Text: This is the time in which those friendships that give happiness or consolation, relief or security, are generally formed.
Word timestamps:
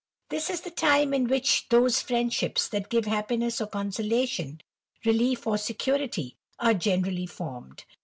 This 0.29 0.49
is 0.49 0.61
the 0.61 0.71
time 0.71 1.13
in 1.13 1.27
which 1.27 1.69
those 1.69 2.01
friendships 2.01 2.67
that 2.69 2.89
give 2.89 3.05
happiness 3.05 3.61
or 3.61 3.67
consolation, 3.67 4.61
relief 5.05 5.45
or 5.45 5.59
security, 5.59 6.37
are 6.57 6.73
generally 6.73 7.27
formed. 7.27 7.83